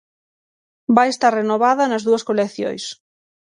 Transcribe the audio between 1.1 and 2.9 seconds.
estar renovada nas dúas coleccións.